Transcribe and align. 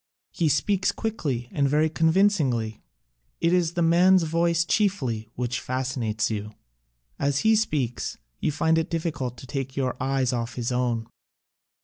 He 0.31 0.49
speaks 0.49 0.91
quickly 0.91 1.47
and 1.51 1.69
very 1.69 1.87
convinc 1.87 2.41
ingly. 2.41 2.79
It 3.39 3.53
is 3.53 3.73
the 3.73 3.83
man's 3.83 4.23
voice 4.23 4.65
chiefly 4.65 5.27
which 5.35 5.59
fascinates 5.59 6.31
you. 6.31 6.55
As 7.19 7.41
he 7.41 7.55
speaks 7.55 8.17
you 8.39 8.51
find 8.51 8.79
it 8.79 8.89
difficult 8.89 9.37
to 9.37 9.45
take 9.45 9.77
your 9.77 9.95
eyes 10.01 10.33
off 10.33 10.55
his 10.55 10.71
own. 10.71 11.05